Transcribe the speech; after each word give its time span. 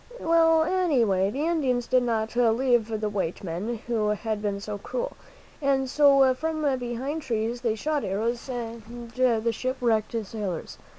Well, 0.19 0.63
any 0.63 1.05
way, 1.05 1.29
the 1.29 1.45
Indians 1.45 1.85
did 1.85 2.01
not 2.01 2.35
love 2.35 2.57
the 3.01 3.07
white 3.07 3.43
men 3.43 3.81
who 3.85 4.07
had 4.09 4.41
been 4.41 4.59
so 4.59 4.79
cruel, 4.79 5.15
and 5.61 5.87
so 5.87 6.33
from 6.33 6.63
behind 6.79 7.21
trees 7.21 7.61
they 7.61 7.75
shot 7.75 8.03
arrows 8.03 8.49
at 8.49 8.81
the 9.15 9.51
ship 9.51 9.77
wrecked 9.79 10.15
sailors. 10.25 10.79